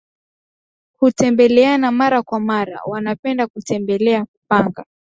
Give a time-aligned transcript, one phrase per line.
[0.99, 4.85] hutembeleana mara kwa mara Wanapenda kutembelea kupanga